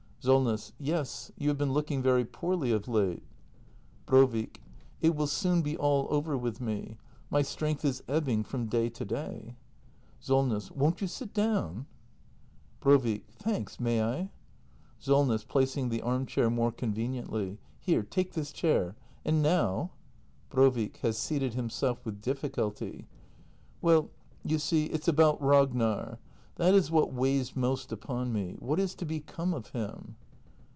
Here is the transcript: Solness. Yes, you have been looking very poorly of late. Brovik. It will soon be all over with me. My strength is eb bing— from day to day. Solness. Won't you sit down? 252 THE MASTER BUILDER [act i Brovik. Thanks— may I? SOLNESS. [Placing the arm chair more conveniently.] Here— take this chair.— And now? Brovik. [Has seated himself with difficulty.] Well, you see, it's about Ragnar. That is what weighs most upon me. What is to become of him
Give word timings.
Solness. 0.23 0.71
Yes, 0.77 1.31
you 1.35 1.49
have 1.49 1.57
been 1.57 1.73
looking 1.73 2.03
very 2.03 2.23
poorly 2.25 2.71
of 2.71 2.87
late. 2.87 3.23
Brovik. 4.05 4.61
It 5.01 5.15
will 5.15 5.25
soon 5.25 5.63
be 5.63 5.75
all 5.75 6.05
over 6.11 6.37
with 6.37 6.61
me. 6.61 6.97
My 7.31 7.41
strength 7.41 7.83
is 7.83 8.03
eb 8.07 8.25
bing— 8.25 8.43
from 8.43 8.67
day 8.67 8.87
to 8.89 9.03
day. 9.03 9.55
Solness. 10.19 10.69
Won't 10.69 11.01
you 11.01 11.07
sit 11.07 11.33
down? 11.33 11.87
252 12.81 12.83
THE 12.83 12.83
MASTER 12.83 12.83
BUILDER 12.83 12.83
[act 12.83 12.83
i 12.83 12.85
Brovik. 12.85 13.41
Thanks— 13.55 13.79
may 13.79 14.03
I? 14.03 14.29
SOLNESS. 14.99 15.43
[Placing 15.45 15.89
the 15.89 16.03
arm 16.03 16.27
chair 16.27 16.51
more 16.51 16.71
conveniently.] 16.71 17.57
Here— 17.79 18.03
take 18.03 18.33
this 18.33 18.51
chair.— 18.51 18.95
And 19.25 19.41
now? 19.41 19.89
Brovik. 20.51 20.97
[Has 20.97 21.17
seated 21.17 21.55
himself 21.55 22.05
with 22.05 22.21
difficulty.] 22.21 23.07
Well, 23.81 24.11
you 24.43 24.59
see, 24.59 24.85
it's 24.85 25.07
about 25.07 25.41
Ragnar. 25.41 26.19
That 26.57 26.75
is 26.75 26.91
what 26.91 27.11
weighs 27.13 27.55
most 27.55 27.91
upon 27.91 28.33
me. 28.33 28.55
What 28.59 28.79
is 28.79 28.93
to 28.95 29.05
become 29.05 29.53
of 29.53 29.69
him 29.69 30.17